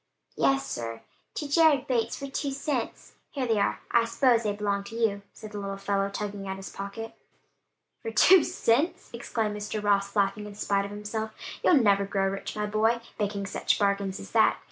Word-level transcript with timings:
"Yes, 0.35 0.65
sir: 0.65 1.03
to 1.35 1.47
Jared 1.47 1.85
Bates, 1.85 2.15
for 2.17 2.25
two 2.25 2.49
cents. 2.49 3.13
Here 3.29 3.45
they 3.45 3.59
are: 3.59 3.81
I 3.91 4.05
s'pose 4.05 4.41
they 4.41 4.51
belong 4.51 4.83
to 4.85 4.95
you," 4.95 5.21
said 5.31 5.51
the 5.51 5.59
little 5.59 5.77
fellow 5.77 6.09
tugging 6.09 6.47
at 6.47 6.57
his 6.57 6.71
pocket. 6.71 7.13
"For 8.01 8.09
two 8.09 8.43
cents!" 8.43 9.11
exclaimed 9.13 9.55
Mr. 9.55 9.79
Ross 9.83 10.15
laughing 10.15 10.47
in 10.47 10.55
spite 10.55 10.85
of 10.85 10.89
himself. 10.89 11.35
"You'll 11.63 11.75
never 11.75 12.05
grow 12.07 12.27
rich, 12.29 12.55
my 12.55 12.65
boy, 12.65 12.99
making 13.19 13.45
such 13.45 13.77
bargains 13.77 14.19
as 14.19 14.31
that. 14.31 14.57